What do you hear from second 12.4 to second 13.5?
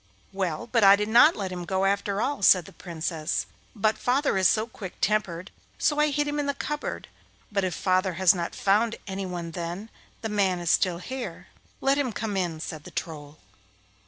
said the Troll.